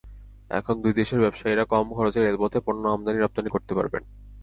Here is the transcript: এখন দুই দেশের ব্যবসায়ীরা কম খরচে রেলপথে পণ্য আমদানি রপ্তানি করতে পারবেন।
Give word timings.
এখন 0.49 0.75
দুই 0.83 0.93
দেশের 0.93 1.19
ব্যবসায়ীরা 1.19 1.63
কম 1.65 1.85
খরচে 1.93 2.19
রেলপথে 2.21 2.59
পণ্য 2.65 2.83
আমদানি 2.87 3.19
রপ্তানি 3.19 3.49
করতে 3.51 3.73
পারবেন। 3.75 4.03